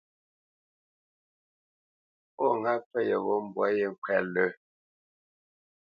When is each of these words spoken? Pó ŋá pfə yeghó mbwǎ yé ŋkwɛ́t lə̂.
Pó 2.35 2.45
ŋá 2.61 2.73
pfə 2.85 2.99
yeghó 3.09 3.33
mbwǎ 3.47 3.65
yé 3.77 3.85
ŋkwɛ́t 3.93 4.23
lə̂. 4.33 4.47